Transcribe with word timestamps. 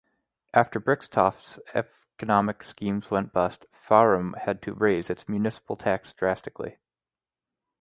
After 0.55 0.79
Brixtofte's 0.81 1.59
economic 1.75 2.63
schemes 2.63 3.11
went 3.11 3.31
bust, 3.33 3.67
Farum 3.71 4.35
had 4.35 4.59
to 4.63 4.73
raise 4.73 5.11
its 5.11 5.29
municipal 5.29 5.75
tax 5.75 6.11
drastically. 6.11 6.79